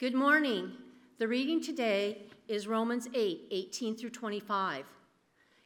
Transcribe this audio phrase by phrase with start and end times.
[0.00, 0.72] Good morning.
[1.18, 4.86] The reading today is Romans 8 18 through 25.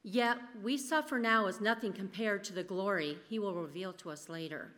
[0.02, 4.28] Yet we suffer now as nothing compared to the glory he will reveal to us
[4.28, 4.72] later.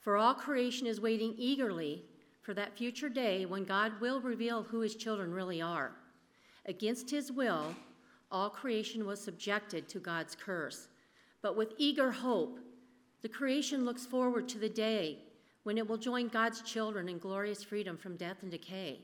[0.00, 2.02] For all creation is waiting eagerly
[2.42, 5.92] for that future day when God will reveal who his children really are.
[6.66, 7.76] Against his will,
[8.32, 10.88] all creation was subjected to God's curse.
[11.42, 12.58] But with eager hope,
[13.22, 15.20] the creation looks forward to the day
[15.62, 19.00] when it will join God's children in glorious freedom from death and decay.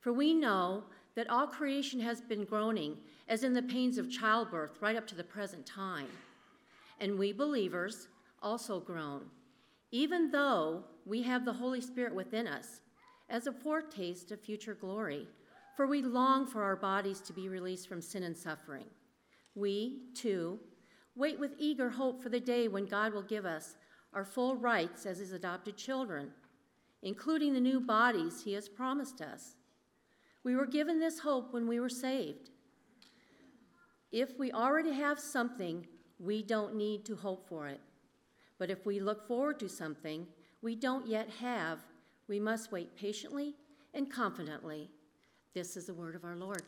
[0.00, 0.84] For we know
[1.14, 2.96] that all creation has been groaning,
[3.28, 6.08] as in the pains of childbirth, right up to the present time.
[7.00, 8.08] And we believers
[8.42, 9.22] also groan,
[9.90, 12.80] even though we have the Holy Spirit within us,
[13.30, 15.26] as a foretaste of future glory.
[15.76, 18.84] For we long for our bodies to be released from sin and suffering.
[19.54, 20.58] We, too,
[21.16, 23.76] wait with eager hope for the day when God will give us
[24.14, 26.30] our full rights as his adopted children,
[27.02, 29.56] including the new bodies he has promised us.
[30.42, 32.50] We were given this hope when we were saved.
[34.12, 35.86] If we already have something,
[36.18, 37.80] we don't need to hope for it.
[38.58, 40.26] But if we look forward to something
[40.62, 41.80] we don't yet have,
[42.28, 43.54] we must wait patiently
[43.92, 44.90] and confidently.
[45.52, 46.62] This is the word of our Lord.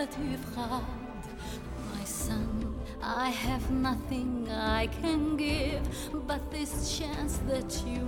[0.00, 0.06] My
[2.04, 5.82] son, I have nothing I can give
[6.26, 7.99] but this chance that you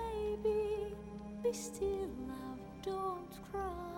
[0.00, 0.94] baby,
[1.42, 3.89] be still now, don't cry.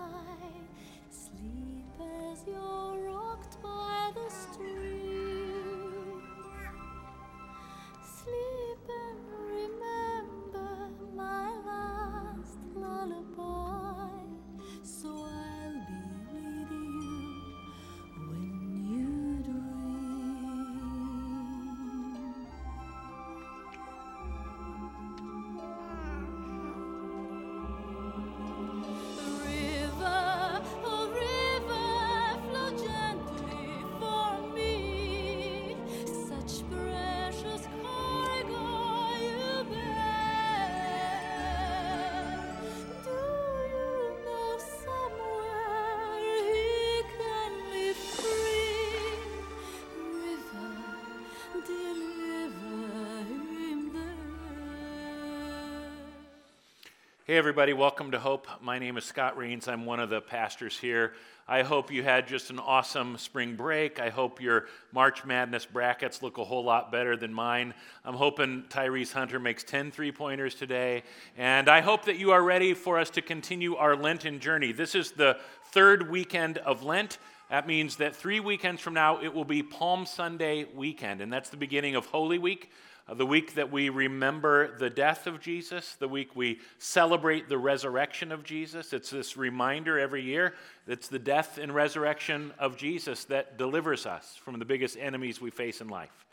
[57.32, 58.46] Hey, everybody, welcome to Hope.
[58.60, 59.66] My name is Scott Rains.
[59.66, 61.14] I'm one of the pastors here.
[61.48, 63.98] I hope you had just an awesome spring break.
[63.98, 67.72] I hope your March Madness brackets look a whole lot better than mine.
[68.04, 71.04] I'm hoping Tyrese Hunter makes 10 three pointers today.
[71.38, 74.72] And I hope that you are ready for us to continue our Lenten journey.
[74.72, 75.38] This is the
[75.70, 77.16] third weekend of Lent.
[77.48, 81.48] That means that three weekends from now, it will be Palm Sunday weekend, and that's
[81.48, 82.70] the beginning of Holy Week.
[83.08, 87.58] Uh, the week that we remember the death of Jesus, the week we celebrate the
[87.58, 88.92] resurrection of Jesus.
[88.92, 90.54] It's this reminder every year
[90.86, 95.50] it's the death and resurrection of Jesus that delivers us from the biggest enemies we
[95.50, 96.24] face in life.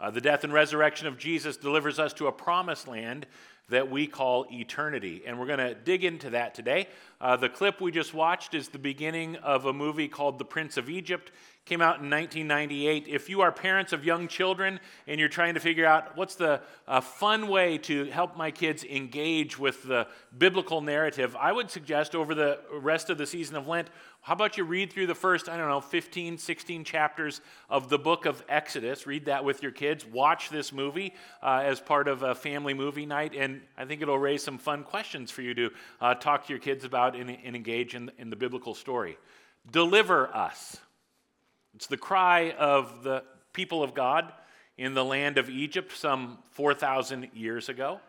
[0.00, 3.26] Uh, the death and resurrection of Jesus delivers us to a promised land
[3.68, 5.22] that we call eternity.
[5.26, 6.88] And we're going to dig into that today.
[7.20, 10.76] Uh, the clip we just watched is the beginning of a movie called The Prince
[10.76, 11.30] of Egypt
[11.66, 13.08] came out in 1998.
[13.08, 14.78] If you are parents of young children
[15.08, 18.84] and you're trying to figure out what's the uh, fun way to help my kids
[18.84, 20.06] engage with the
[20.38, 23.90] biblical narrative, I would suggest over the rest of the season of Lent,
[24.26, 27.40] how about you read through the first, I don't know, 15, 16 chapters
[27.70, 29.06] of the book of Exodus?
[29.06, 30.04] Read that with your kids.
[30.04, 31.14] Watch this movie
[31.44, 34.82] uh, as part of a family movie night, and I think it'll raise some fun
[34.82, 35.70] questions for you to
[36.00, 39.18] uh, talk to your kids about and, and engage in, in the biblical story.
[39.70, 40.78] Deliver us.
[41.74, 43.22] It's the cry of the
[43.52, 44.32] people of God
[44.78, 48.00] in the land of Egypt some 4,000 years ago.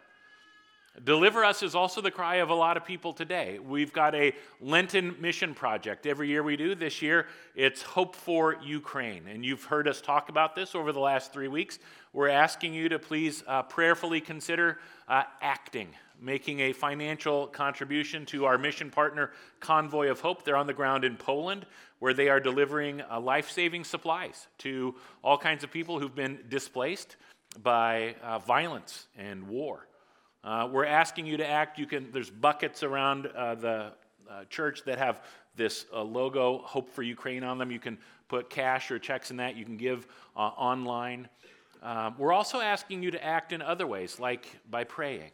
[1.03, 3.59] Deliver us is also the cry of a lot of people today.
[3.59, 6.73] We've got a Lenten mission project every year we do.
[6.73, 9.27] This year, it's Hope for Ukraine.
[9.27, 11.77] And you've heard us talk about this over the last three weeks.
[12.13, 15.89] We're asking you to please uh, prayerfully consider uh, acting
[16.21, 20.43] making a financial contribution to our mission partner, Convoy of Hope.
[20.43, 21.65] They're on the ground in Poland,
[21.99, 26.39] where they are delivering uh, life saving supplies to all kinds of people who've been
[26.49, 27.15] displaced
[27.61, 29.87] by uh, violence and war.
[30.43, 31.79] Uh, we're asking you to act.
[31.79, 33.91] You can, there's buckets around uh, the
[34.29, 35.23] uh, church that have
[35.55, 37.71] this uh, logo, Hope for Ukraine, on them.
[37.71, 37.97] You can
[38.27, 39.55] put cash or checks in that.
[39.55, 41.27] You can give online.
[42.17, 45.31] We're also asking you to act in other ways, like by praying.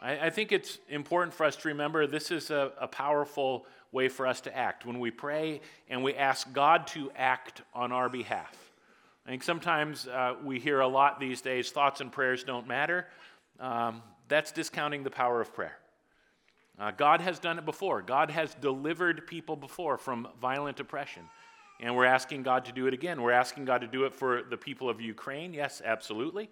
[0.00, 4.08] I, I think it's important for us to remember this is a, a powerful way
[4.08, 4.84] for us to act.
[4.84, 8.54] When we pray and we ask God to act on our behalf.
[9.26, 13.06] I think sometimes uh, we hear a lot these days thoughts and prayers don't matter.
[13.58, 15.78] Um, that's discounting the power of prayer.
[16.78, 18.02] Uh, God has done it before.
[18.02, 21.22] God has delivered people before from violent oppression.
[21.80, 23.22] And we're asking God to do it again.
[23.22, 25.54] We're asking God to do it for the people of Ukraine.
[25.54, 26.50] Yes, absolutely.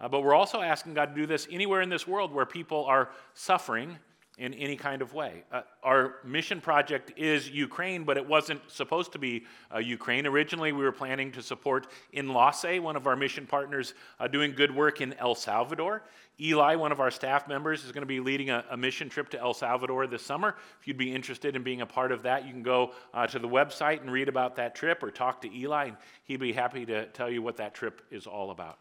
[0.00, 2.84] Uh, but we're also asking God to do this anywhere in this world where people
[2.86, 3.98] are suffering
[4.40, 5.44] in any kind of way.
[5.52, 10.26] Uh, our mission project is Ukraine, but it wasn't supposed to be uh, Ukraine.
[10.26, 14.74] Originally, we were planning to support Enlace, one of our mission partners, uh, doing good
[14.74, 16.02] work in El Salvador.
[16.40, 19.28] Eli, one of our staff members, is going to be leading a, a, mission trip
[19.28, 20.56] to El Salvador this summer.
[20.80, 23.38] If you'd be interested in being a part of that, you can go uh, to
[23.38, 26.86] the website and read about that trip or talk to Eli, and he'd be happy
[26.86, 28.78] to tell you what that trip is all about.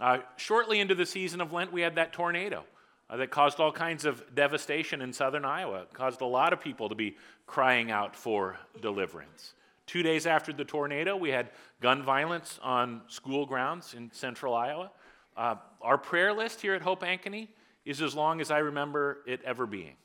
[0.00, 2.64] Uh, shortly into the season of Lent, we had that tornado
[3.10, 5.82] uh, that caused all kinds of devastation in southern Iowa.
[5.82, 7.16] It caused a lot of people to be
[7.46, 9.52] crying out for deliverance.
[9.86, 14.90] Two days after the tornado, we had gun violence on school grounds in central Iowa.
[15.36, 17.48] Uh, our prayer list here at Hope Ankeny
[17.84, 19.96] is as long as I remember it ever being.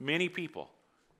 [0.00, 0.70] Many people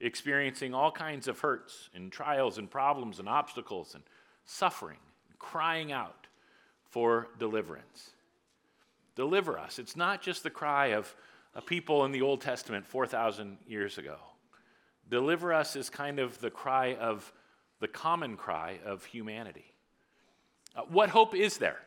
[0.01, 4.03] experiencing all kinds of hurts and trials and problems and obstacles and
[4.45, 4.99] suffering,
[5.39, 6.27] crying out
[6.93, 8.11] for deliverance.
[9.17, 9.79] Deliver us.
[9.79, 11.15] It's not just the cry of
[11.55, 14.17] a people in the Old Testament 4,000 years ago.
[15.09, 17.33] Deliver us is kind of the cry of
[17.81, 19.73] the common cry of humanity.
[20.77, 21.79] Uh, what hope is there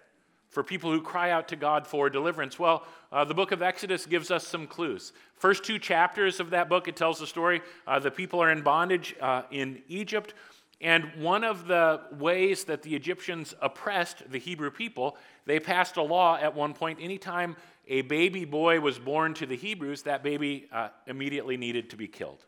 [0.49, 2.57] for people who cry out to God for deliverance?
[2.57, 5.13] Well, uh, the book of Exodus gives us some clues.
[5.35, 7.61] First two chapters of that book, it tells the story.
[7.85, 10.33] Uh, the people are in bondage uh, in Egypt.
[10.81, 16.01] And one of the ways that the Egyptians oppressed the Hebrew people, they passed a
[16.01, 17.55] law at one point anytime
[17.87, 22.07] a baby boy was born to the Hebrews, that baby uh, immediately needed to be
[22.07, 22.43] killed.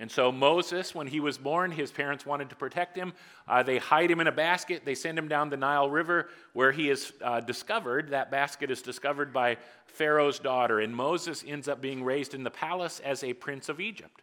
[0.00, 3.12] And so Moses, when he was born, his parents wanted to protect him.
[3.48, 4.84] Uh, they hide him in a basket.
[4.84, 8.10] They send him down the Nile River, where he is uh, discovered.
[8.10, 10.78] That basket is discovered by Pharaoh's daughter.
[10.78, 14.22] And Moses ends up being raised in the palace as a prince of Egypt.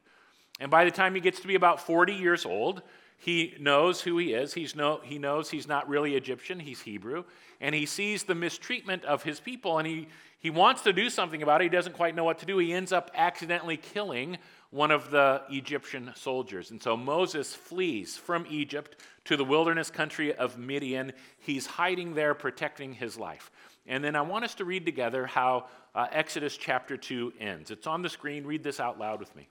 [0.61, 2.81] And by the time he gets to be about 40 years old,
[3.17, 4.53] he knows who he is.
[4.53, 7.23] He's no, he knows he's not really Egyptian, he's Hebrew.
[7.61, 10.07] And he sees the mistreatment of his people and he,
[10.39, 11.65] he wants to do something about it.
[11.65, 12.57] He doesn't quite know what to do.
[12.57, 14.37] He ends up accidentally killing
[14.69, 16.71] one of the Egyptian soldiers.
[16.71, 21.13] And so Moses flees from Egypt to the wilderness country of Midian.
[21.39, 23.49] He's hiding there, protecting his life.
[23.87, 27.71] And then I want us to read together how uh, Exodus chapter 2 ends.
[27.71, 28.45] It's on the screen.
[28.45, 29.47] Read this out loud with me.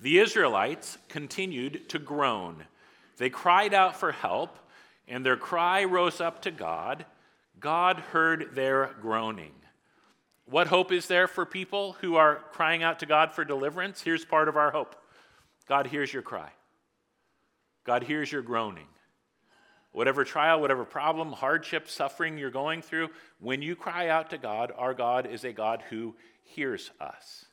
[0.00, 2.64] The Israelites continued to groan.
[3.16, 4.58] They cried out for help,
[5.06, 7.06] and their cry rose up to God.
[7.60, 9.52] God heard their groaning.
[10.46, 14.02] What hope is there for people who are crying out to God for deliverance?
[14.02, 14.96] Here's part of our hope
[15.66, 16.50] God hears your cry,
[17.84, 18.86] God hears your groaning.
[19.92, 24.72] Whatever trial, whatever problem, hardship, suffering you're going through, when you cry out to God,
[24.76, 27.44] our God is a God who hears us.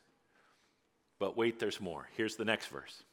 [1.22, 2.08] But wait, there's more.
[2.16, 3.04] Here's the next verse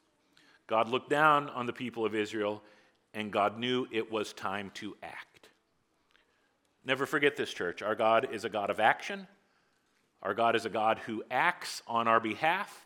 [0.66, 2.63] God looked down on the people of Israel,
[3.13, 5.50] and God knew it was time to act.
[6.84, 7.84] Never forget this, church.
[7.84, 9.28] Our God is a God of action.
[10.24, 12.84] Our God is a God who acts on our behalf.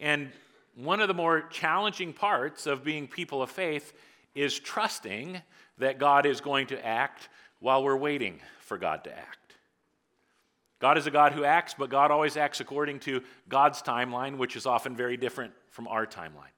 [0.00, 0.30] And
[0.74, 3.92] one of the more challenging parts of being people of faith
[4.34, 5.42] is trusting
[5.76, 7.28] that God is going to act
[7.60, 9.43] while we're waiting for God to act.
[10.84, 14.54] God is a God who acts, but God always acts according to God's timeline, which
[14.54, 16.52] is often very different from our timeline.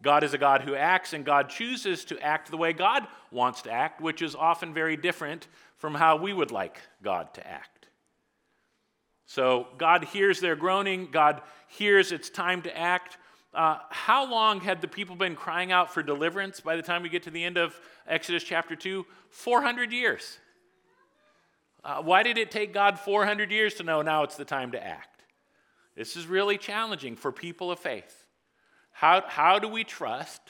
[0.00, 3.62] God is a God who acts, and God chooses to act the way God wants
[3.62, 7.88] to act, which is often very different from how we would like God to act.
[9.24, 13.18] So God hears their groaning, God hears it's time to act,
[13.52, 17.08] uh, how long had the people been crying out for deliverance by the time we
[17.08, 17.74] get to the end of
[18.06, 19.04] Exodus chapter 2?
[19.30, 20.38] 400 years.
[21.86, 24.84] Uh, why did it take God 400 years to know now it's the time to
[24.84, 25.22] act?
[25.94, 28.26] This is really challenging for people of faith.
[28.90, 30.40] How, how do we trust?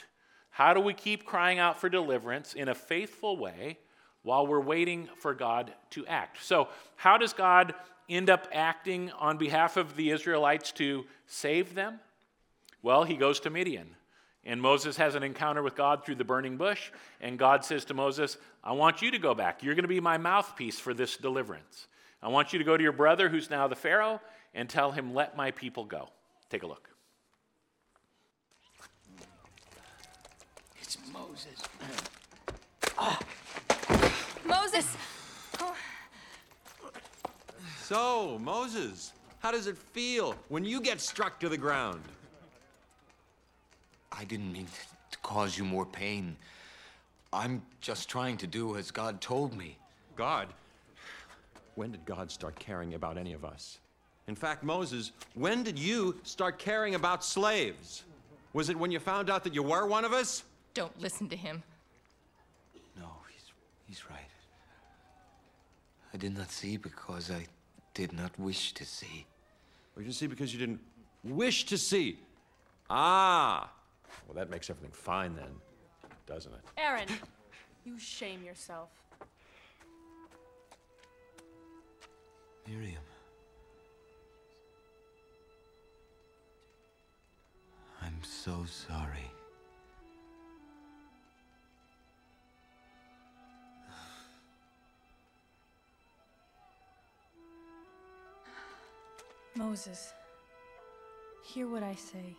[0.49, 3.77] How do we keep crying out for deliverance in a faithful way
[4.23, 6.43] while we're waiting for God to act?
[6.43, 7.75] So, how does God
[8.09, 11.99] end up acting on behalf of the Israelites to save them?
[12.81, 13.95] Well, he goes to Midian.
[14.47, 16.89] And Moses has an encounter with God through the burning bush.
[17.19, 18.37] And God says to Moses,
[18.67, 19.63] I want you to go back.
[19.63, 21.87] You're going to be my mouthpiece for this deliverance.
[22.21, 24.19] I want you to go to your brother, who's now the Pharaoh,
[24.53, 26.09] and tell him, Let my people go.
[26.49, 26.89] Take a look.
[30.81, 31.63] It's Moses.
[32.97, 33.17] Ah.
[34.45, 34.97] Moses!
[37.81, 42.01] So, Moses, how does it feel when you get struck to the ground?
[44.11, 44.67] I didn't mean
[45.11, 46.35] to cause you more pain.
[47.33, 49.77] I'm just trying to do as God told me.
[50.15, 50.47] God?
[51.75, 53.79] When did God start caring about any of us?
[54.27, 58.03] In fact, Moses, when did you start caring about slaves?
[58.53, 60.43] Was it when you found out that you were one of us?
[60.73, 61.63] Don't listen to him.
[62.99, 63.51] No, he's,
[63.87, 64.19] he's right.
[66.13, 67.45] I did not see because I
[67.93, 69.25] did not wish to see.
[69.95, 70.79] Or you see because you didn't
[71.23, 72.19] wish to see?
[72.89, 73.69] Ah,
[74.27, 75.49] well, that makes everything fine then,
[76.27, 76.59] doesn't it?
[76.77, 77.07] Aaron,
[77.85, 78.89] you shame yourself.
[82.67, 83.01] Miriam.
[88.01, 89.31] I'm so sorry.
[99.55, 100.13] Moses,
[101.43, 102.35] hear what I say.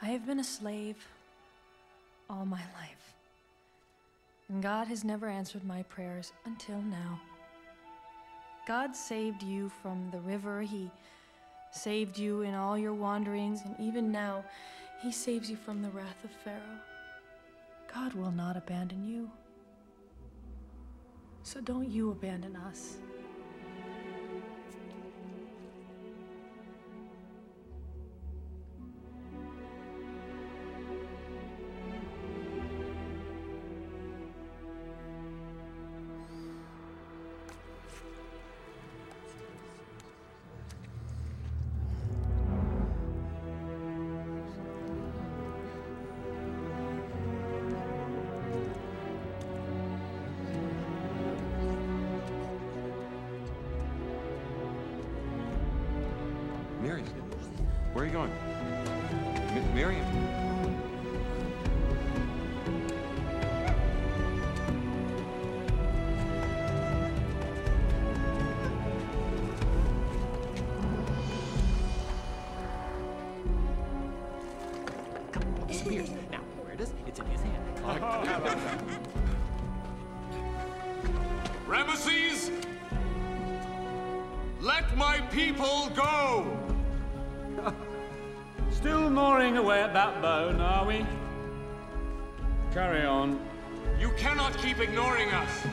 [0.00, 0.96] I have been a slave
[2.28, 3.14] all my life.
[4.48, 7.20] And God has never answered my prayers until now.
[8.66, 10.62] God saved you from the river.
[10.62, 10.90] He
[11.72, 14.44] saved you in all your wanderings, and even now,
[15.00, 16.80] He saves you from the wrath of Pharaoh.
[17.92, 19.30] God will not abandon you.
[21.42, 22.96] So don't you abandon us.
[58.12, 58.41] Going?
[94.62, 95.66] Keep ignoring us.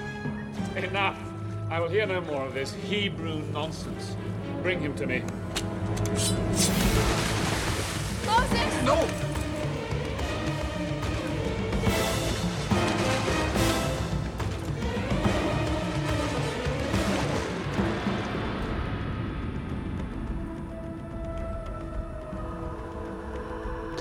[0.76, 1.18] Enough.
[1.70, 4.16] I will hear no more of this Hebrew nonsense.
[4.64, 5.22] Bring him to me.
[8.26, 8.84] Moses!
[8.84, 9.08] No!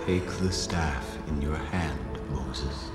[0.07, 2.89] Take the staff in your hand, Moses.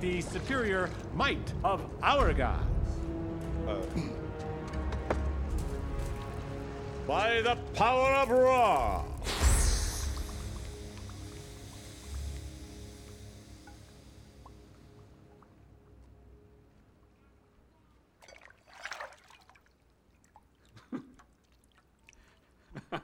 [0.00, 2.64] The superior might of our gods.
[3.68, 3.82] Uh,
[7.06, 9.04] by the power of Ra!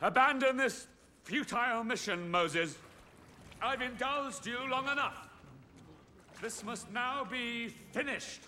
[0.00, 0.86] Abandon this
[1.24, 2.78] futile mission, Moses.
[3.64, 5.26] I've indulged you long enough.
[6.42, 8.42] This must now be finished.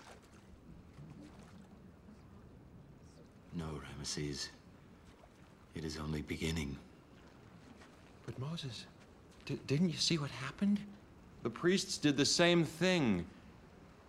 [3.54, 4.48] No, Ramesses.
[5.74, 6.76] It is only beginning.
[8.26, 8.84] But Moses,
[9.46, 10.80] di- didn't you see what happened?
[11.42, 13.24] The priests did the same thing.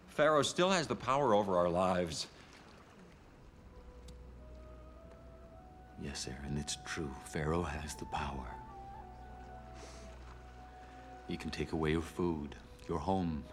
[0.09, 2.27] Pharaoh still has the power over our lives.
[6.03, 7.09] Yes, Aaron, it's true.
[7.25, 8.56] Pharaoh has the power.
[11.27, 12.55] He can take away your food,
[12.87, 13.43] your home,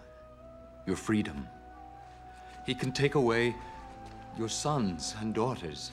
[0.86, 1.48] your freedom.
[2.66, 3.54] He can take away
[4.38, 5.92] your sons and daughters.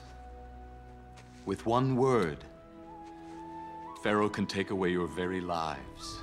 [1.44, 2.38] With one word,
[4.02, 6.22] Pharaoh can take away your very lives.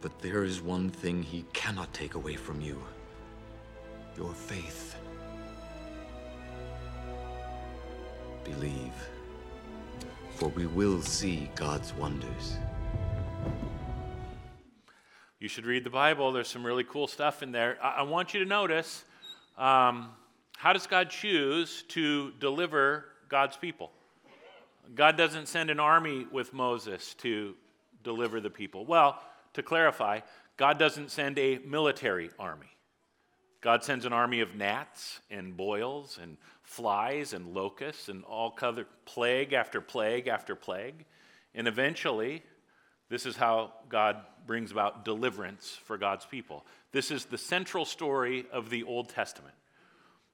[0.00, 2.80] But there is one thing he cannot take away from you
[4.16, 4.96] your faith.
[8.44, 9.08] Believe,
[10.34, 12.58] for we will see God's wonders.
[15.40, 16.32] You should read the Bible.
[16.32, 17.78] There's some really cool stuff in there.
[17.82, 19.06] I, I want you to notice
[19.56, 20.10] um,
[20.58, 23.90] how does God choose to deliver God's people?
[24.94, 27.54] God doesn't send an army with Moses to
[28.04, 28.84] deliver the people.
[28.84, 29.18] Well,
[29.54, 30.20] to clarify,
[30.58, 32.76] God doesn't send a military army.
[33.62, 38.86] God sends an army of gnats and boils and flies and locusts and all other
[39.06, 41.06] plague after plague after plague.
[41.54, 42.42] And eventually,
[43.10, 46.64] this is how God brings about deliverance for God's people.
[46.92, 49.54] This is the central story of the Old Testament.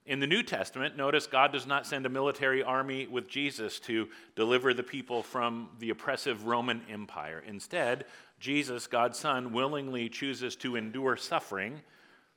[0.05, 4.09] In the New Testament, notice God does not send a military army with Jesus to
[4.37, 7.43] deliver the people from the oppressive Roman Empire.
[7.45, 8.05] Instead,
[8.39, 11.81] Jesus, God's Son, willingly chooses to endure suffering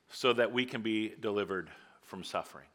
[0.10, 1.70] so that we can be delivered
[2.02, 2.66] from suffering.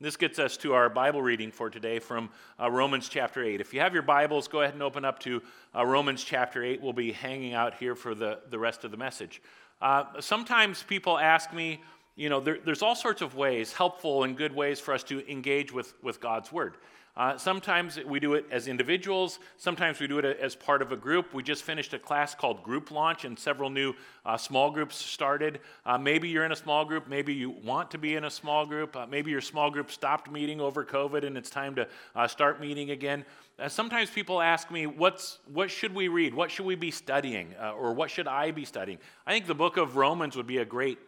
[0.00, 2.30] This gets us to our Bible reading for today from
[2.60, 3.60] uh, Romans chapter 8.
[3.60, 5.42] If you have your Bibles, go ahead and open up to
[5.74, 6.80] uh, Romans chapter 8.
[6.80, 9.42] We'll be hanging out here for the, the rest of the message.
[9.82, 11.82] Uh, sometimes people ask me,
[12.14, 15.28] you know, there, there's all sorts of ways, helpful and good ways for us to
[15.28, 16.76] engage with, with God's Word.
[17.18, 19.40] Uh, sometimes we do it as individuals.
[19.56, 21.34] Sometimes we do it as part of a group.
[21.34, 23.92] We just finished a class called Group Launch, and several new
[24.24, 25.58] uh, small groups started.
[25.84, 27.08] Uh, maybe you're in a small group.
[27.08, 28.94] Maybe you want to be in a small group.
[28.94, 32.60] Uh, maybe your small group stopped meeting over COVID, and it's time to uh, start
[32.60, 33.24] meeting again.
[33.58, 36.32] Uh, sometimes people ask me, What's, what should we read?
[36.32, 37.52] What should we be studying?
[37.76, 38.98] or what should I be studying?
[39.26, 40.98] I think the book of Romans would be a great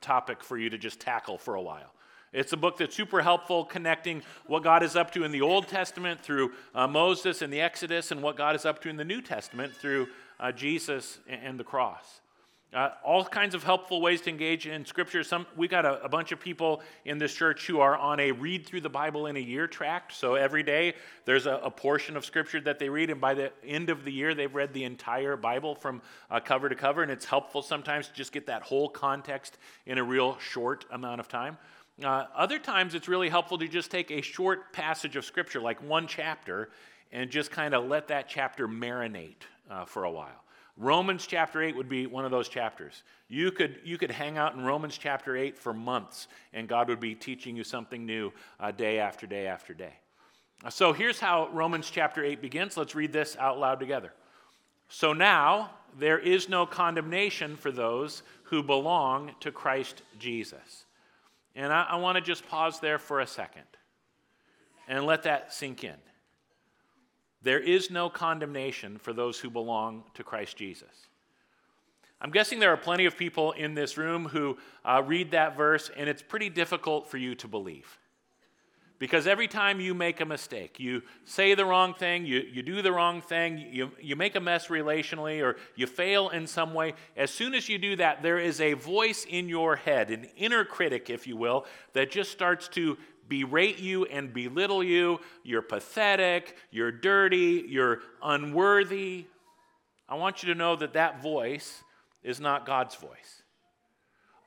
[0.00, 1.92] topic for you to just tackle for a while.
[2.32, 5.66] It's a book that's super helpful connecting what God is up to in the Old
[5.66, 9.04] Testament through uh, Moses and the Exodus and what God is up to in the
[9.04, 12.20] New Testament through uh, Jesus and, and, the cross.
[12.74, 15.24] Uh, all kinds of helpful ways to engage in Scripture.
[15.24, 18.30] Some, we got a, a, bunch of people in this church who are on a
[18.30, 20.12] read through the Bible in a year tract.
[20.12, 20.92] So every day
[21.24, 24.12] there's a, a portion of Scripture that they read, and by the end of the
[24.12, 27.02] year they've read the entire Bible from uh, cover to cover.
[27.02, 31.20] And it's helpful sometimes to just get that whole context in a real short amount
[31.20, 31.56] of time.
[32.02, 35.82] Uh, other times, it's really helpful to just take a short passage of Scripture, like
[35.82, 36.70] one chapter,
[37.10, 40.44] and just kind of let that chapter marinate uh, for a while.
[40.76, 43.02] Romans chapter 8 would be one of those chapters.
[43.28, 47.00] You could, you could hang out in Romans chapter 8 for months, and God would
[47.00, 49.94] be teaching you something new uh, day after day after day.
[50.64, 52.76] Uh, so here's how Romans chapter 8 begins.
[52.76, 54.12] Let's read this out loud together.
[54.88, 60.84] So now there is no condemnation for those who belong to Christ Jesus.
[61.58, 63.64] And I, I want to just pause there for a second
[64.86, 65.96] and let that sink in.
[67.42, 71.08] There is no condemnation for those who belong to Christ Jesus.
[72.20, 75.90] I'm guessing there are plenty of people in this room who uh, read that verse,
[75.96, 77.98] and it's pretty difficult for you to believe.
[78.98, 82.82] Because every time you make a mistake, you say the wrong thing, you, you do
[82.82, 86.94] the wrong thing, you, you make a mess relationally, or you fail in some way,
[87.16, 90.64] as soon as you do that, there is a voice in your head, an inner
[90.64, 95.20] critic, if you will, that just starts to berate you and belittle you.
[95.44, 99.26] You're pathetic, you're dirty, you're unworthy.
[100.08, 101.84] I want you to know that that voice
[102.24, 103.42] is not God's voice.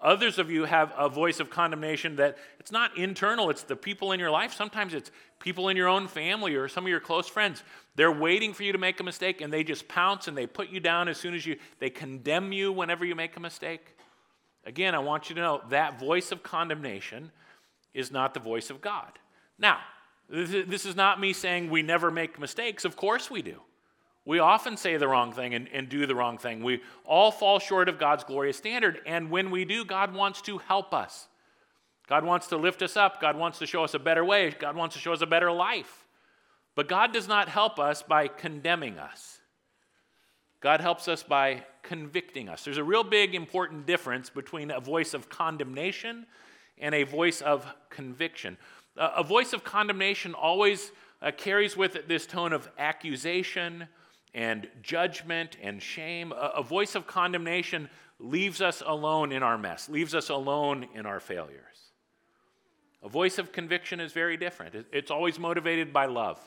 [0.02, 4.12] Others of you have a voice of condemnation that it's not internal, it's the people
[4.12, 4.54] in your life.
[4.54, 7.64] Sometimes it's people in your own family or some of your close friends.
[7.96, 10.70] They're waiting for you to make a mistake and they just pounce and they put
[10.70, 13.96] you down as soon as you, they condemn you whenever you make a mistake.
[14.66, 17.32] Again, I want you to know that voice of condemnation
[17.94, 19.20] is not the voice of God.
[19.60, 19.80] Now,
[20.30, 22.86] this is not me saying we never make mistakes.
[22.86, 23.60] Of course we do.
[24.26, 26.62] We often say the wrong thing and, and, do the wrong thing.
[26.64, 29.00] We all fall short of God's glorious standard.
[29.06, 31.28] And when we do, God wants to help us.
[32.08, 33.20] God wants to lift us up.
[33.20, 34.52] God wants to show us a better way.
[34.52, 36.06] God wants to show us a better life.
[36.76, 39.40] But God does not help us by condemning us.
[40.62, 42.64] God helps us by convicting us.
[42.64, 46.28] There's a real big, important difference between a voice of condemnation
[46.78, 48.58] and a voice of conviction.
[48.96, 53.88] a voice of condemnation always uh, carries with it this tone of accusation
[54.34, 56.32] and judgment and shame.
[56.32, 57.90] A, a voice of condemnation
[58.20, 61.66] leaves us alone in our mess, leaves us alone in our failures.
[63.04, 64.76] A voice of conviction is very different.
[64.92, 66.40] It's always motivated by love.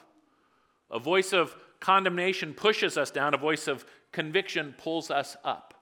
[0.90, 5.74] A voice of condemnation pushes us down, a voice of conviction pulls us up.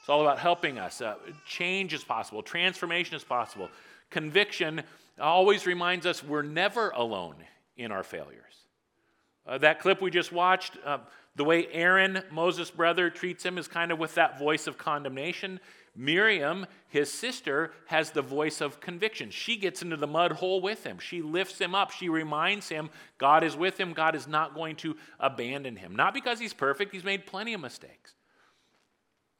[0.00, 1.02] It's all about helping us.
[1.02, 1.16] Uh,
[1.46, 3.68] change is possible, transformation is possible.
[4.08, 4.82] Conviction
[5.20, 7.36] always reminds us we're never alone
[7.76, 8.64] in our failures.
[9.46, 10.98] Uh, that clip we just watched, uh,
[11.36, 15.60] the way Aaron, Moses' brother, treats him is kind of with that voice of condemnation.
[15.96, 19.30] Miriam, his sister, has the voice of conviction.
[19.30, 20.98] She gets into the mud hole with him.
[20.98, 21.90] She lifts him up.
[21.90, 23.92] She reminds him God is with him.
[23.92, 25.94] God is not going to abandon him.
[25.96, 28.14] Not because he's perfect, he's made plenty of mistakes.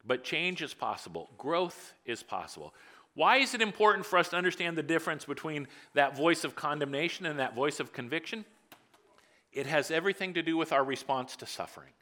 [0.04, 2.74] But change is possible, growth is possible.
[3.14, 7.26] Why is it important for us to understand the difference between that voice of condemnation
[7.26, 8.44] and that voice of conviction?
[9.52, 11.92] It has everything to do with our response to suffering.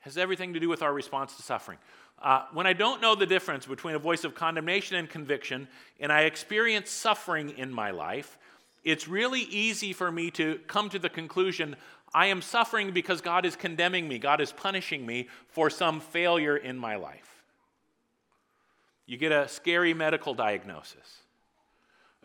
[0.00, 1.78] It has everything to do with our response to suffering.
[2.20, 5.68] Uh, when I don't know the difference between a voice of condemnation and conviction,
[6.00, 8.38] and I experience suffering in my life,
[8.84, 11.76] it's really easy for me to come to the conclusion
[12.14, 16.56] I am suffering because God is condemning me, God is punishing me for some failure
[16.56, 17.44] in my life.
[19.06, 21.22] You get a scary medical diagnosis.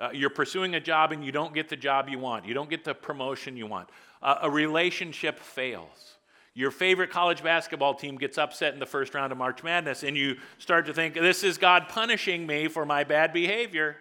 [0.04, 2.46] Uh, you're pursuing a job and you don't get the job you want.
[2.46, 3.88] You don't get the promotion you want.
[4.22, 6.18] Uh, a relationship fails.
[6.54, 10.18] Your favorite college basketball team gets upset in the first round of March Madness, and
[10.18, 13.96] you start to think, This is God punishing me for my bad behavior.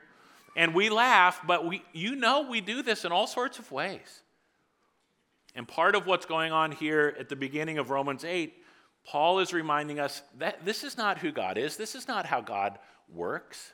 [0.57, 4.23] And we laugh, but we, you know we do this in all sorts of ways.
[5.55, 8.53] And part of what's going on here at the beginning of Romans 8,
[9.05, 12.41] Paul is reminding us that this is not who God is, this is not how
[12.41, 13.73] God works.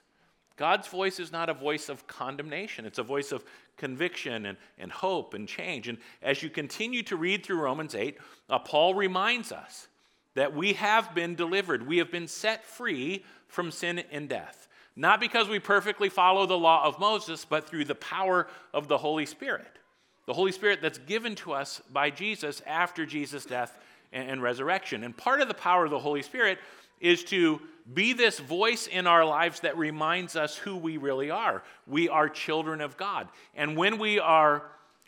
[0.58, 3.44] God's voice is not a voice of condemnation, it's a voice of
[3.78, 5.88] conviction and, and hope and change.
[5.88, 8.18] And as you continue to read through Romans 8,
[8.50, 9.86] uh, Paul reminds us
[10.34, 14.68] that we have been delivered, we have been set free from sin and death.
[14.96, 18.98] Not because we perfectly follow the law of Moses, but through the power of the
[18.98, 19.78] Holy Spirit.
[20.26, 23.78] The Holy Spirit that's given to us by Jesus after Jesus' death
[24.12, 25.04] and, and resurrection.
[25.04, 26.58] And part of the power of the Holy Spirit
[27.00, 27.60] is to
[27.92, 31.62] be this voice in our lives that reminds us who we really are.
[31.86, 33.28] We are children of God.
[33.54, 34.62] And when we are,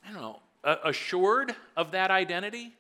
[0.07, 0.41] I don't know,
[0.85, 2.73] assured of that identity,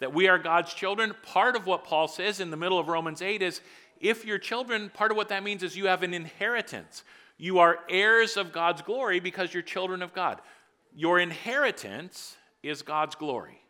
[0.00, 3.22] that we are God's children, part of what Paul says in the middle of Romans
[3.22, 3.60] 8 is
[4.00, 7.04] if you're children, part of what that means is you have an inheritance.
[7.36, 10.40] You are heirs of God's glory because you're children of God.
[10.94, 13.62] Your inheritance is God's glory.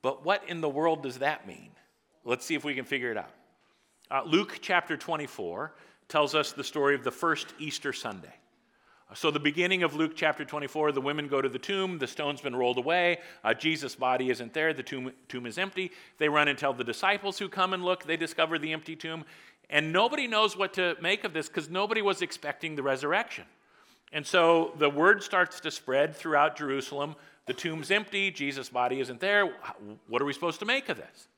[0.00, 1.70] But what in the world does that mean?
[2.24, 3.30] Let's see if we can figure it out.
[4.12, 5.72] Uh, Luke chapter 24
[6.06, 8.34] tells us the story of the first Easter Sunday.
[9.14, 12.42] So, the beginning of Luke chapter 24, the women go to the tomb, the stone's
[12.42, 15.92] been rolled away, uh, Jesus' body isn't there, the tomb, tomb is empty.
[16.18, 19.24] They run and tell the disciples who come and look, they discover the empty tomb.
[19.70, 23.44] And nobody knows what to make of this because nobody was expecting the resurrection.
[24.12, 27.16] And so the word starts to spread throughout Jerusalem.
[27.46, 29.54] The tomb's empty, Jesus' body isn't there.
[30.08, 31.28] What are we supposed to make of this?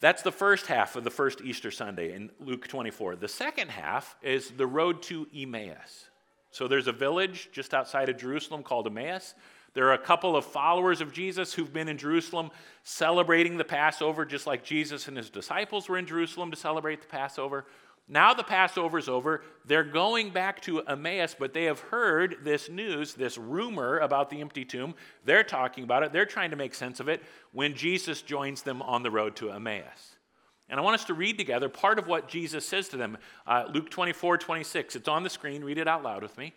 [0.00, 3.16] That's the first half of the first Easter Sunday in Luke 24.
[3.16, 6.08] The second half is the road to Emmaus.
[6.52, 9.34] So there's a village just outside of Jerusalem called Emmaus.
[9.74, 12.50] There are a couple of followers of Jesus who've been in Jerusalem
[12.84, 17.08] celebrating the Passover, just like Jesus and his disciples were in Jerusalem to celebrate the
[17.08, 17.66] Passover.
[18.08, 19.42] Now the Passover's over.
[19.66, 24.40] They're going back to Emmaus, but they have heard this news, this rumor about the
[24.40, 24.94] empty tomb.
[25.24, 26.12] They're talking about it.
[26.12, 29.50] They're trying to make sense of it when Jesus joins them on the road to
[29.50, 30.16] Emmaus.
[30.70, 33.18] And I want us to read together part of what Jesus says to them.
[33.46, 34.96] Uh, Luke 24, 26.
[34.96, 35.62] It's on the screen.
[35.62, 36.54] Read it out loud with me.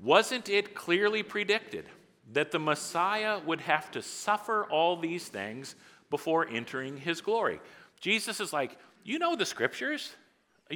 [0.00, 1.86] Wasn't it clearly predicted
[2.32, 5.74] that the Messiah would have to suffer all these things
[6.10, 7.60] before entering his glory?
[8.00, 10.14] Jesus is like, You know the scriptures,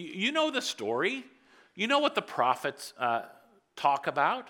[0.00, 1.24] you know the story,
[1.74, 3.22] you know what the prophets uh,
[3.76, 4.48] talk about.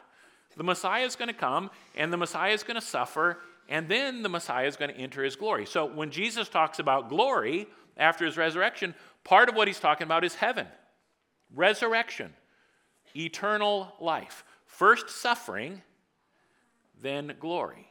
[0.56, 4.22] The Messiah is going to come, and the Messiah is going to suffer, and then
[4.22, 5.66] the Messiah is going to enter his glory.
[5.66, 10.24] So when Jesus talks about glory, after his resurrection, part of what he's talking about
[10.24, 10.66] is heaven,
[11.54, 12.32] resurrection,
[13.14, 14.44] eternal life.
[14.66, 15.82] First suffering,
[17.00, 17.88] then glory.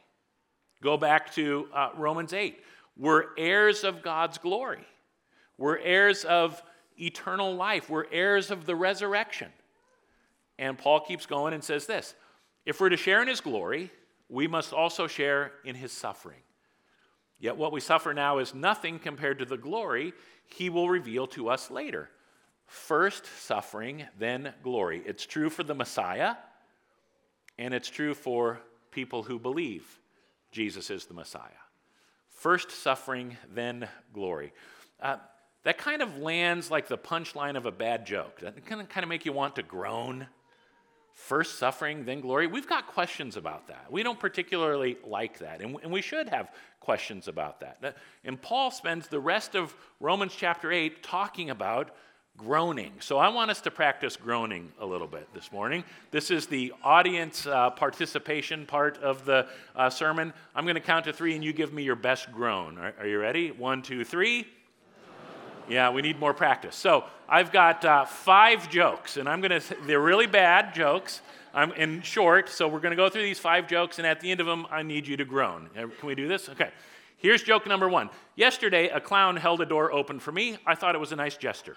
[0.82, 2.58] Go back to uh, Romans 8.
[2.96, 4.86] We're heirs of God's glory,
[5.58, 6.62] we're heirs of
[6.98, 9.50] eternal life, we're heirs of the resurrection.
[10.58, 12.14] And Paul keeps going and says this
[12.64, 13.90] if we're to share in his glory,
[14.28, 16.40] we must also share in his suffering.
[17.38, 20.14] Yet what we suffer now is nothing compared to the glory
[20.46, 22.10] he will reveal to us later.
[22.66, 25.02] First suffering, then glory.
[25.04, 26.34] It's true for the Messiah,
[27.58, 30.00] and it's true for people who believe
[30.50, 31.62] Jesus is the Messiah.
[32.28, 34.52] First suffering, then glory.
[35.00, 35.18] Uh,
[35.66, 38.38] that kind of lands like the punchline of a bad joke.
[38.38, 40.28] That can kind of make you want to groan
[41.12, 42.46] first suffering, then glory.
[42.46, 43.86] We've got questions about that.
[43.90, 47.96] We don't particularly like that, and, we should have questions about that.
[48.24, 51.96] And Paul spends the rest of Romans chapter 8 talking about
[52.36, 52.92] groaning.
[53.00, 55.82] So I want us to practice groaning a little bit this morning.
[56.12, 60.32] This is the audience uh, participation part of the uh, sermon.
[60.54, 62.78] I'm going to count to three, and you give me your best groan.
[62.78, 63.50] Are, are you ready?
[63.50, 64.46] One, two, three.
[65.68, 66.76] Yeah, we need more practice.
[66.76, 71.20] So I've got uh, five jokes, and I'm going to, they're really bad jokes.
[71.52, 74.30] I'm in short, so we're going to go through these five jokes, and at the
[74.30, 75.70] end of them, I need you to groan.
[75.76, 76.48] Uh, can we do this?
[76.48, 76.70] Okay.
[77.18, 78.10] Here's joke number one.
[78.36, 80.58] Yesterday, a clown held a door open for me.
[80.66, 81.76] I thought it was a nice gesture.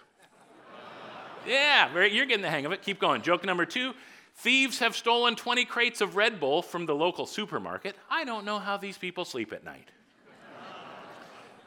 [1.47, 2.82] yeah, you're getting the hang of it.
[2.82, 3.21] Keep going.
[3.21, 3.93] Joke number two.
[4.36, 7.95] Thieves have stolen 20 crates of Red Bull from the local supermarket.
[8.10, 9.89] I don't know how these people sleep at night.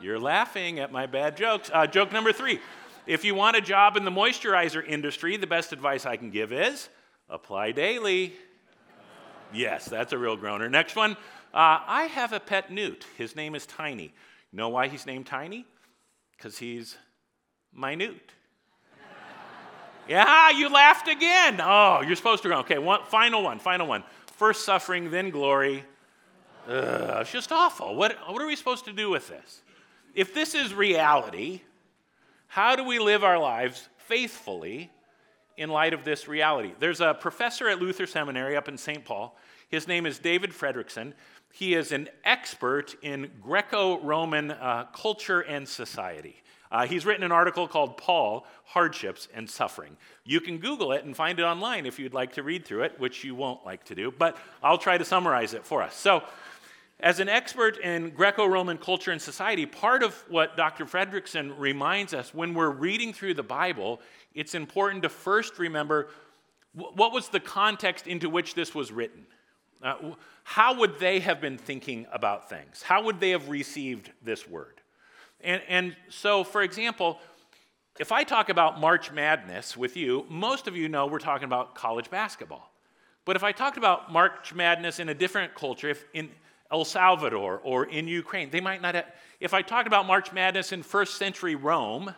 [0.03, 1.71] You're laughing at my bad jokes.
[1.73, 2.59] Uh, joke number three.
[3.07, 6.53] If you want a job in the moisturizer industry, the best advice I can give
[6.53, 6.89] is
[7.31, 8.33] apply daily.
[9.55, 10.69] Yes, that's a real groaner.
[10.69, 11.13] Next one.
[11.55, 13.07] Uh, I have a pet newt.
[13.17, 14.13] His name is Tiny.
[14.51, 15.67] You know why he's named Tiny?
[16.37, 16.97] Because he's
[17.73, 18.33] minute.
[20.09, 21.61] yeah, you laughed again.
[21.63, 22.59] Oh, you're supposed to go.
[22.59, 24.03] Okay, one, final one, final one.
[24.35, 25.85] First suffering, then glory.
[26.67, 27.95] Ugh, it's just awful.
[27.95, 29.63] What, what are we supposed to do with this?
[30.15, 31.63] If this is reality,
[32.47, 34.91] how do we live our lives faithfully
[35.57, 36.73] in light of this reality?
[36.79, 39.05] There's a professor at Luther Seminary up in St.
[39.05, 39.37] Paul.
[39.69, 41.15] His name is David Fredrickson.
[41.51, 46.43] He is an expert in Greco Roman uh, culture and society.
[46.71, 49.97] Uh, he's written an article called Paul Hardships and Suffering.
[50.25, 52.99] You can Google it and find it online if you'd like to read through it,
[52.99, 55.95] which you won't like to do, but I'll try to summarize it for us.
[55.95, 56.23] So,
[57.03, 60.87] as an expert in Greco Roman culture and society, part of what Dr.
[60.87, 64.01] Fredrickson reminds us when we're reading through the Bible,
[64.35, 66.09] it's important to first remember
[66.75, 69.27] what was the context into which this was written?
[69.83, 70.13] Uh,
[70.45, 72.83] how would they have been thinking about things?
[72.83, 74.81] How would they have received this word?
[75.43, 77.19] And, and so, for example,
[77.99, 81.75] if I talk about March Madness with you, most of you know we're talking about
[81.75, 82.73] college basketball.
[83.25, 86.31] But if I talked about March Madness in a different culture, if in,
[86.73, 88.51] El Salvador or in Ukraine.
[88.51, 89.07] They might not have,
[89.41, 92.15] if I talked about March Madness in first century Rome,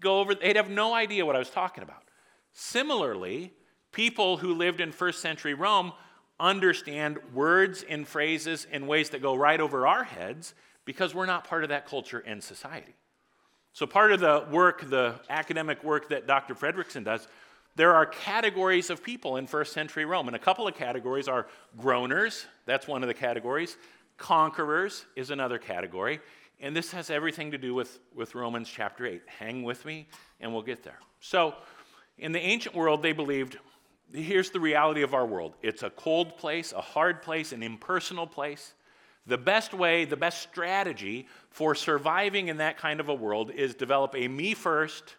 [0.00, 2.02] go over, they'd have no idea what I was talking about.
[2.52, 3.52] Similarly,
[3.92, 5.92] people who lived in first century Rome
[6.40, 10.54] understand words and phrases in ways that go right over our heads
[10.84, 12.94] because we're not part of that culture and society.
[13.72, 16.54] So, part of the work, the academic work that Dr.
[16.54, 17.26] Fredrickson does,
[17.76, 20.28] there are categories of people in first century Rome.
[20.28, 21.46] And a couple of categories are
[21.80, 23.76] groaners, that's one of the categories.
[24.16, 26.20] Conquerors is another category.
[26.60, 29.22] And this has everything to do with, with Romans chapter 8.
[29.26, 30.06] Hang with me,
[30.40, 30.98] and we'll get there.
[31.20, 31.54] So,
[32.16, 33.58] in the ancient world, they believed
[34.12, 38.26] here's the reality of our world it's a cold place, a hard place, an impersonal
[38.26, 38.74] place.
[39.26, 43.74] The best way, the best strategy for surviving in that kind of a world is
[43.74, 45.16] develop a me first,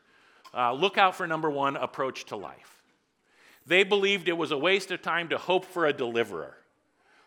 [0.55, 2.81] uh, look out for number one approach to life.
[3.67, 6.55] They believed it was a waste of time to hope for a deliverer,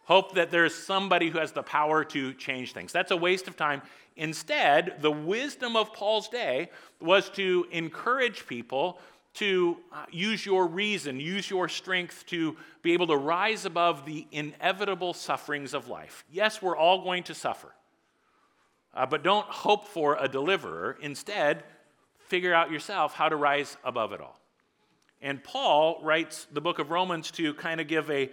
[0.04, 2.92] hope that there's somebody who has the power to change things.
[2.92, 3.82] That's a waste of time.
[4.16, 8.98] Instead, the wisdom of Paul's day was to encourage people
[9.34, 14.26] to uh, use your reason, use your strength to be able to rise above the
[14.32, 16.24] inevitable sufferings of life.
[16.32, 17.72] Yes, we're all going to suffer,
[18.94, 20.98] uh, but don't hope for a deliverer.
[21.00, 21.62] Instead,
[22.28, 24.38] figure out yourself how to rise above it all.
[25.20, 28.30] And Paul writes the book of Romans to kind of give a,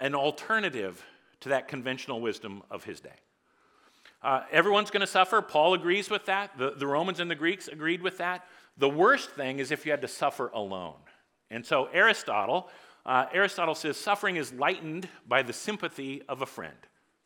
[0.00, 1.04] an alternative
[1.40, 3.10] to that conventional wisdom of his day.
[4.22, 5.40] Uh, everyone's going to suffer.
[5.40, 6.56] Paul agrees with that.
[6.58, 8.44] The, the Romans and the Greeks agreed with that.
[8.76, 10.96] The worst thing is if you had to suffer alone.
[11.50, 12.68] And so Aristotle,
[13.04, 16.76] uh, Aristotle says suffering is lightened by the sympathy of a friend.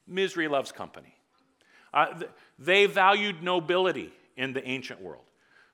[0.06, 1.14] Misery loves company.
[1.94, 5.24] Uh, th- they valued nobility in the ancient world.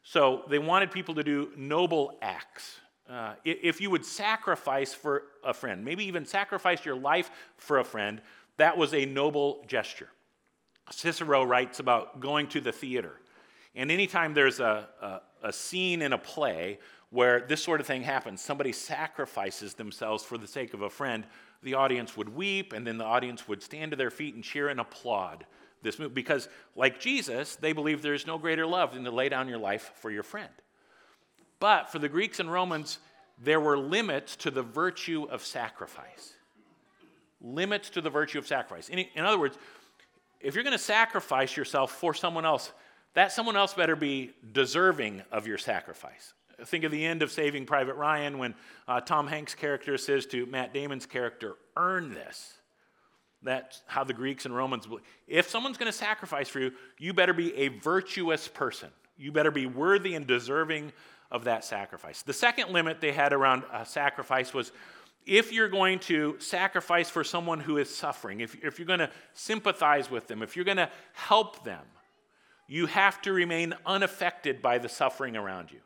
[0.09, 2.79] So they wanted people to do noble acts.
[3.11, 7.85] Uh, if you would sacrifice for a friend, maybe even sacrifice your life for a
[7.85, 8.21] friend,
[8.57, 10.09] that was a noble gesture.
[10.93, 13.21] Cicero writes about going to the theater.
[13.75, 16.79] And anytime there's a, a, a scene in a play
[17.11, 21.25] where this sort of thing happens, somebody sacrifices themselves for the sake of a friend,
[21.65, 24.69] the audience would weep, and then the audience would stand to their feet and cheer
[24.69, 25.47] and applaud
[25.83, 26.15] this move.
[26.15, 29.59] Because, like Jesus, they believe there is no greater love than to lay down your
[29.59, 30.53] life for your friend.
[31.59, 32.99] But for the Greeks and Romans,
[33.43, 36.35] there were limits to the virtue of sacrifice.
[37.41, 38.89] Limits to the virtue of sacrifice.
[38.89, 39.59] In, in other words,
[40.41, 42.73] if you're going to sacrifice yourself for someone else,
[43.15, 46.35] that someone else better be deserving of your sacrifice.
[46.65, 48.55] Think of the end of Saving Private Ryan when
[48.89, 52.56] uh, Tom Hanks' character says to Matt Damon's character, Earn this.
[53.47, 54.87] That's how the Greeks and Romans.
[55.27, 58.91] If someone's going to sacrifice for you, you better be a virtuous person.
[59.17, 60.93] You better be worthy and deserving
[61.31, 62.23] of that sacrifice.
[62.23, 64.73] The second limit they had around sacrifice was
[65.25, 69.11] if you're going to sacrifice for someone who is suffering, if, if you're going to
[69.33, 71.83] sympathize with them, if you're going to help them,
[72.69, 75.81] you have to remain unaffected by the suffering around you.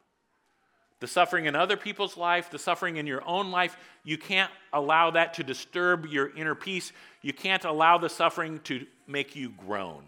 [1.01, 5.11] The suffering in other people's life, the suffering in your own life, you can't allow
[5.13, 6.93] that to disturb your inner peace.
[7.23, 10.05] You can't allow the suffering to make you groan.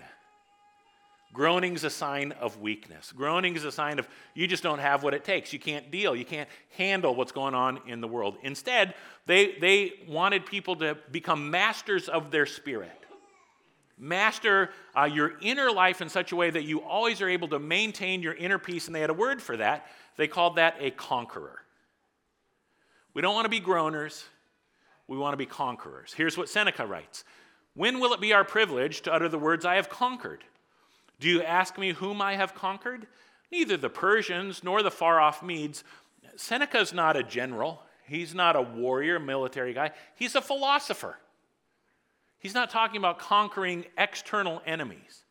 [1.32, 3.10] Groaning is a sign of weakness.
[3.10, 5.50] Groaning is a sign of you just don't have what it takes.
[5.50, 6.14] You can't deal.
[6.14, 8.36] You can't handle what's going on in the world.
[8.42, 13.02] Instead, they, they wanted people to become masters of their spirit
[14.02, 17.58] master uh, your inner life in such a way that you always are able to
[17.58, 18.86] maintain your inner peace.
[18.86, 19.86] And they had a word for that.
[20.16, 21.58] They called that a conqueror.
[23.14, 24.24] We don't want to be groaners,
[25.06, 26.14] we want to be conquerors.
[26.14, 27.24] Here's what Seneca writes
[27.74, 30.44] When will it be our privilege to utter the words, I have conquered?
[31.20, 33.06] Do you ask me whom I have conquered?
[33.50, 35.84] Neither the Persians nor the far off Medes.
[36.36, 37.82] Seneca's not a general.
[38.06, 39.92] He's not a warrior, military guy.
[40.16, 41.18] He's a philosopher.
[42.38, 45.22] He's not talking about conquering external enemies.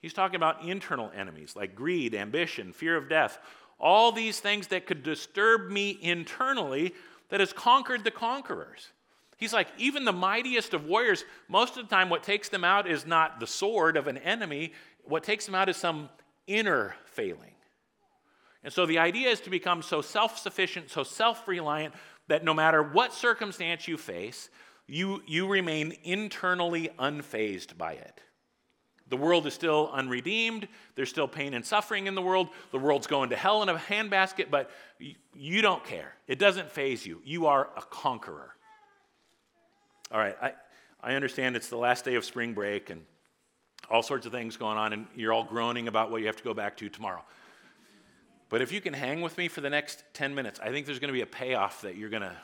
[0.00, 3.38] He's talking about internal enemies like greed, ambition, fear of death,
[3.80, 6.94] all these things that could disturb me internally
[7.30, 8.88] that has conquered the conquerors.
[9.36, 12.86] He's like, even the mightiest of warriors, most of the time, what takes them out
[12.86, 14.72] is not the sword of an enemy.
[15.04, 16.10] What takes them out is some
[16.46, 17.54] inner failing.
[18.62, 21.94] And so the idea is to become so self sufficient, so self reliant,
[22.28, 24.50] that no matter what circumstance you face,
[24.86, 28.20] you, you remain internally unfazed by it.
[29.10, 30.68] The world is still unredeemed.
[30.94, 32.48] There's still pain and suffering in the world.
[32.70, 34.70] The world's going to hell in a handbasket, but
[35.34, 36.14] you, don't care.
[36.28, 37.20] It doesn't faze you.
[37.24, 38.54] You are a conqueror.
[40.12, 40.52] All right, I,
[41.02, 43.02] I understand it's the last day of spring break and
[43.90, 46.44] all sorts of things going on, and you're all groaning about what you have to
[46.44, 47.24] go back to tomorrow.
[48.48, 50.98] But if you can hang with me for the next 10 minutes, I think there's
[51.00, 52.36] going to be a payoff that you're going to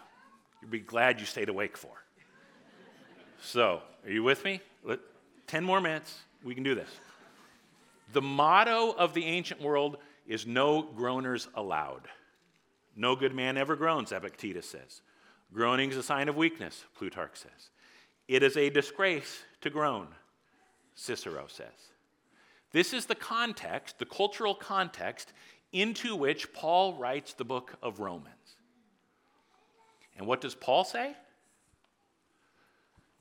[0.69, 1.93] be glad you stayed awake for.
[3.41, 4.61] So, are you with me?
[4.83, 4.99] Let,
[5.47, 6.21] 10 more minutes.
[6.45, 6.91] We can do this.
[8.13, 12.03] The motto of the ancient world is no groaners allowed.
[12.95, 15.03] No good man ever groans, Epictetus says.
[15.53, 17.71] Groaning is a sign of weakness, Plutarch says.
[18.29, 20.09] It is a disgrace to groan,
[20.95, 21.93] Cicero says.
[22.73, 25.33] This is the context, the cultural context
[25.73, 28.57] into which Paul writes the book of Romans.
[30.17, 31.15] And what does Paul say?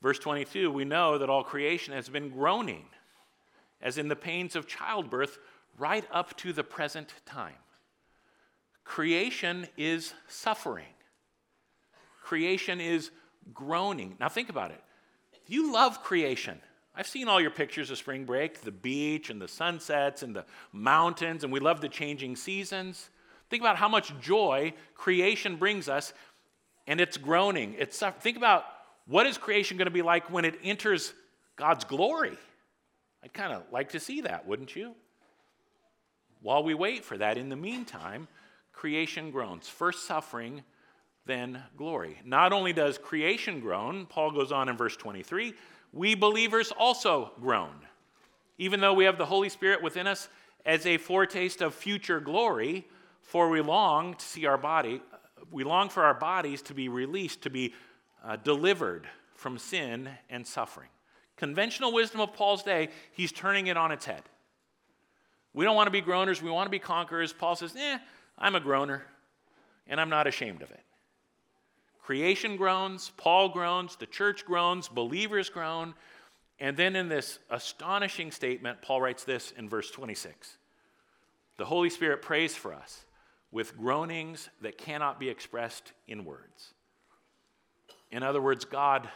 [0.01, 2.85] Verse 22 we know that all creation has been groaning,
[3.85, 5.37] as in the pains of childbirth,
[5.77, 7.53] right up to the present time.
[8.83, 10.93] Creation is suffering,
[12.21, 13.11] creation is
[13.53, 14.15] groaning.
[14.19, 14.81] Now, think about it.
[15.47, 16.59] You love creation.
[16.95, 20.45] I've seen all your pictures of spring break, the beach and the sunsets and the
[20.71, 23.09] mountains, and we love the changing seasons.
[23.49, 26.13] Think about how much joy creation brings us,
[26.87, 27.75] and it's groaning.
[27.77, 28.63] It's think about
[29.05, 31.13] what is creation going to be like when it enters
[31.55, 32.37] God's glory.
[33.25, 34.93] I'd kind of like to see that, wouldn't you?
[36.43, 38.27] While we wait for that, in the meantime,
[38.71, 39.67] creation groans.
[39.67, 40.61] First suffering,
[41.25, 42.21] then glory.
[42.23, 45.55] Not only does creation groan, Paul goes on in verse 23
[45.91, 47.73] we believers also groan.
[48.57, 50.27] Even though we have the Holy Spirit within us
[50.65, 52.85] as a foretaste of future glory,
[53.21, 55.01] for we long to see our body,
[55.49, 57.73] we long for our bodies to be released, to be
[58.23, 60.89] uh, delivered from sin and suffering.
[61.37, 64.23] Conventional wisdom of Paul's day, he's turning it on its head.
[65.53, 67.33] We don't want to be groaners, we want to be conquerors.
[67.33, 67.97] Paul says, eh,
[68.37, 69.03] I'm a groaner,
[69.87, 70.83] and I'm not ashamed of it.
[72.03, 75.95] Creation groans, Paul groans, the church groans, believers groan.
[76.59, 80.57] And then in this astonishing statement, Paul writes this in verse 26
[81.57, 83.05] The Holy Spirit prays for us
[83.51, 86.73] with groanings that cannot be expressed in words.
[88.11, 89.09] In other words, God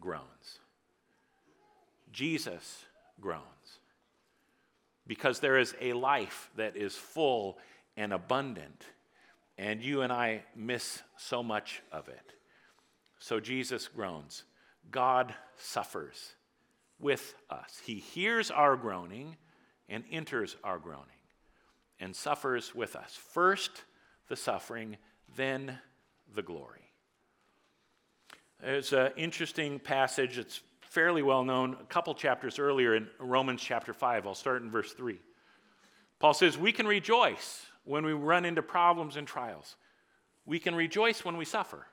[0.00, 0.60] groans,
[2.18, 2.84] Jesus
[3.20, 3.78] groans,
[5.06, 7.58] because there is a life that is full
[7.96, 8.84] and abundant
[9.56, 12.32] and you and I miss so much of it.
[13.20, 14.42] So Jesus groans.
[14.90, 16.34] God suffers
[16.98, 17.80] with us.
[17.84, 19.36] He hears our groaning
[19.88, 21.04] and enters our groaning
[22.00, 23.14] and suffers with us.
[23.32, 23.84] First
[24.26, 24.96] the suffering,
[25.36, 25.78] then
[26.34, 26.90] the glory.
[28.60, 33.92] There's an interesting passage, it's fairly well known, a couple chapters earlier in Romans chapter
[33.92, 34.26] 5.
[34.26, 35.18] I'll start in verse 3.
[36.18, 39.76] Paul says, We can rejoice when we run into problems and trials.
[40.46, 41.86] We can rejoice when we suffer.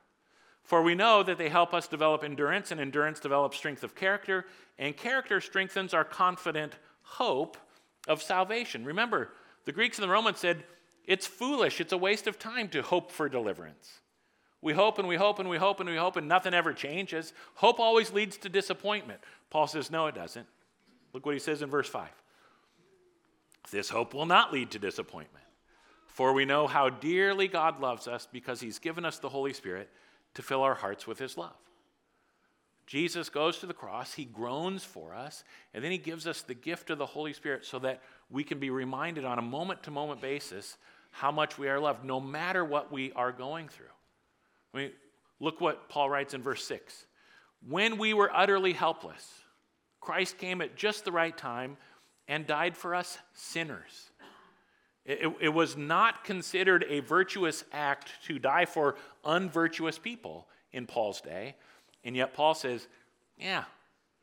[0.63, 4.45] For we know that they help us develop endurance, and endurance develops strength of character,
[4.79, 7.57] and character strengthens our confident hope
[8.07, 8.83] of salvation.
[8.83, 9.31] Remember,
[9.65, 10.63] the Greeks and the Romans said,
[11.07, 13.99] it's foolish, it's a waste of time to hope for deliverance.
[14.65, 17.33] We hope and we hope and we hope and we hope, and nothing ever changes.
[17.53, 19.19] Hope always leads to disappointment.
[19.51, 20.47] Paul says, no, it doesn't.
[21.13, 22.09] Look what he says in verse 5.
[23.69, 25.45] This hope will not lead to disappointment.
[26.07, 29.87] For we know how dearly God loves us because he's given us the Holy Spirit
[30.33, 31.53] to fill our hearts with his love.
[32.87, 35.43] Jesus goes to the cross, he groans for us,
[35.75, 38.01] and then he gives us the gift of the Holy Spirit so that
[38.31, 40.77] we can be reminded on a moment to moment basis
[41.11, 43.85] how much we are loved, no matter what we are going through.
[44.75, 44.91] I mean,
[45.39, 47.05] look what Paul writes in verse 6.
[47.67, 49.25] When we were utterly helpless,
[50.01, 51.77] Christ came at just the right time
[52.27, 54.11] and died for us sinners.
[55.05, 61.21] It, it, was not considered a virtuous act to die for unvirtuous people in Paul's
[61.21, 61.55] day.
[62.03, 62.87] And yet Paul says,
[63.37, 63.65] yeah,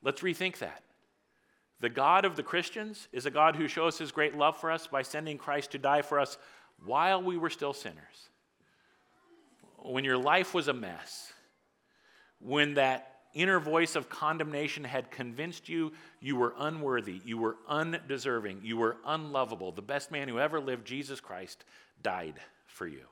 [0.02, 0.82] let's rethink that.
[1.78, 4.88] The God of the Christians is a God who shows his great love for us
[4.88, 6.36] by sending Christ to die for us
[6.84, 8.28] while we were still sinners.
[9.84, 11.32] When your life was a mess,
[12.38, 18.60] when that inner voice of condemnation had convinced you you were unworthy, you were undeserving,
[18.62, 21.64] you were unlovable, the best man who ever lived, Jesus Christ,
[22.02, 22.34] died
[22.66, 23.04] for you.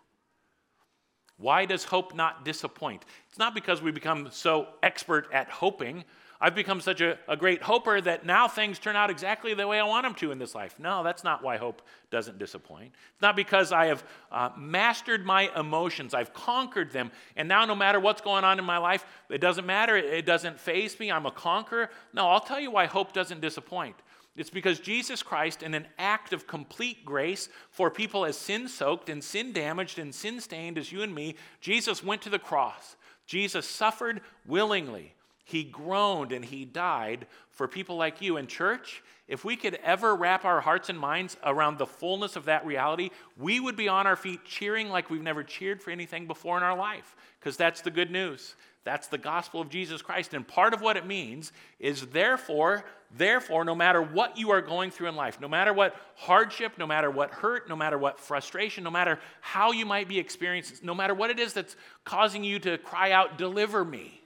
[1.39, 3.05] Why does hope not disappoint?
[3.31, 6.05] It's not because we become so expert at hoping
[6.43, 9.79] I've become such a, a great hoper that now things turn out exactly the way
[9.79, 10.75] I want them to in this life.
[10.79, 12.93] No, that's not why hope doesn't disappoint.
[13.13, 17.75] It's not because I have uh, mastered my emotions, I've conquered them, and now no
[17.75, 21.13] matter what's going on in my life, it doesn't matter, it, it doesn't faze me,
[21.13, 21.91] I'm a conqueror.
[22.15, 23.97] No, I'll tell you why hope doesn't disappoint.
[24.37, 29.11] It's because Jesus Christ, in an act of complete grace for people as sin soaked
[29.11, 32.97] and sin damaged and sin stained as you and me, Jesus went to the cross.
[33.27, 35.15] Jesus suffered willingly.
[35.51, 38.37] He groaned and he died for people like you.
[38.37, 42.45] In church, if we could ever wrap our hearts and minds around the fullness of
[42.45, 46.29] that reality, we would be on our feet cheering like we've never cheered for anything
[46.29, 48.55] before in our life, because that's the good news.
[48.85, 50.35] That's the gospel of Jesus Christ.
[50.35, 52.85] And part of what it means is therefore,
[53.17, 56.87] therefore, no matter what you are going through in life, no matter what hardship, no
[56.87, 60.95] matter what hurt, no matter what frustration, no matter how you might be experiencing, no
[60.95, 61.75] matter what it is that's
[62.05, 64.20] causing you to cry out, deliver me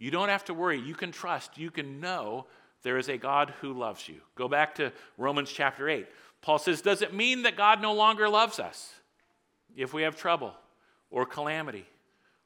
[0.00, 0.80] you don't have to worry.
[0.80, 1.58] You can trust.
[1.58, 2.46] You can know
[2.82, 4.16] there is a God who loves you.
[4.34, 6.06] Go back to Romans chapter 8.
[6.40, 8.94] Paul says, Does it mean that God no longer loves us
[9.76, 10.54] if we have trouble
[11.10, 11.84] or calamity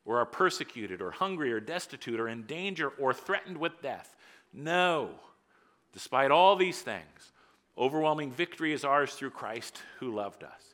[0.04, 4.16] or are persecuted or hungry or destitute or in danger or threatened with death?
[4.52, 5.10] No.
[5.92, 7.32] Despite all these things,
[7.78, 10.73] overwhelming victory is ours through Christ who loved us.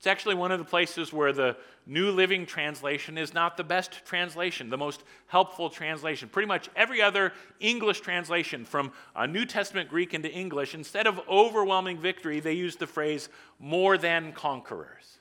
[0.00, 4.02] It's actually one of the places where the New Living Translation is not the best
[4.06, 6.30] translation, the most helpful translation.
[6.30, 11.20] Pretty much every other English translation from a New Testament Greek into English, instead of
[11.28, 13.28] overwhelming victory, they use the phrase
[13.58, 15.18] more than conquerors.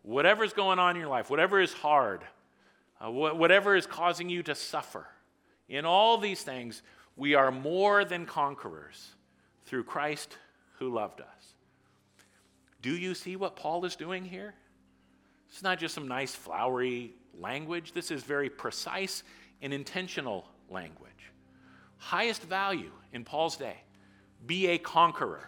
[0.00, 2.22] Whatever's going on in your life, whatever is hard,
[3.02, 5.06] uh, wh- whatever is causing you to suffer,
[5.68, 6.80] in all these things,
[7.16, 9.10] we are more than conquerors
[9.66, 10.38] through Christ
[10.78, 11.54] who loved us.
[12.82, 14.54] Do you see what Paul is doing here?
[15.48, 17.92] It's not just some nice, flowery language.
[17.92, 19.22] This is very precise
[19.62, 21.10] and intentional language.
[21.98, 23.76] Highest value in Paul's day
[24.46, 25.46] be a conqueror.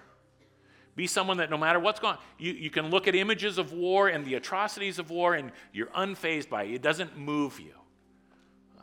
[0.94, 3.72] Be someone that no matter what's going on, you, you can look at images of
[3.72, 6.74] war and the atrocities of war and you're unfazed by it.
[6.74, 7.72] It doesn't move you.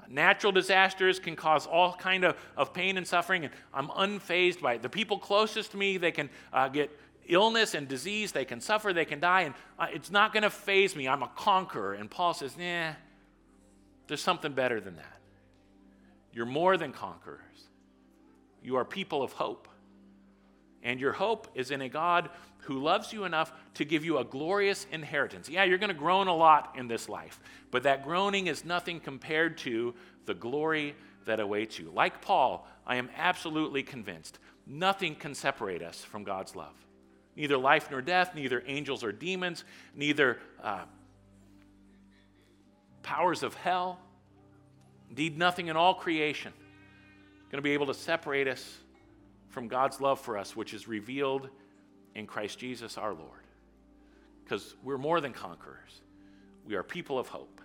[0.08, 4.74] Natural disasters can cause all kind of, of pain and suffering, and I'm unfazed by
[4.74, 4.82] it.
[4.82, 6.90] The people closest to me, they can uh, get
[7.30, 10.50] illness and disease, they can suffer, they can die, and uh, it's not going to
[10.50, 11.08] faze me.
[11.08, 11.94] I'm a conqueror.
[11.94, 12.92] And Paul says, nah,
[14.08, 15.20] there's something better than that.
[16.34, 17.40] You're more than conquerors,
[18.62, 19.68] you are people of hope.
[20.82, 24.24] And your hope is in a God who loves you enough to give you a
[24.24, 25.50] glorious inheritance.
[25.50, 29.02] Yeah, you're going to groan a lot in this life, but that groaning is nothing
[29.02, 29.94] compared to
[30.26, 31.92] the glory that awaits you.
[31.94, 36.74] Like Paul, I am absolutely convinced nothing can separate us from God's love
[37.40, 39.64] neither life nor death, neither angels or demons,
[39.96, 40.84] neither uh,
[43.02, 43.98] powers of hell,
[45.10, 46.52] indeed, nothing in all creation
[47.50, 48.78] going to be able to separate us
[49.48, 51.50] from God's love for us, which is revealed
[52.14, 53.44] in Christ Jesus our Lord.
[54.44, 56.02] Because we're more than conquerors,
[56.66, 57.62] we are people of hope,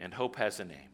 [0.00, 0.88] and hope has a name.